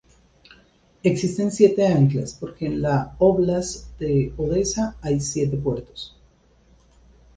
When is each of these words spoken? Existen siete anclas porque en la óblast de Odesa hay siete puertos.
Existen 1.03 1.51
siete 1.51 1.85
anclas 1.85 2.33
porque 2.33 2.65
en 2.65 2.81
la 2.81 3.15
óblast 3.19 3.95
de 3.99 4.33
Odesa 4.35 4.97
hay 4.99 5.19
siete 5.19 5.57
puertos. 5.57 6.17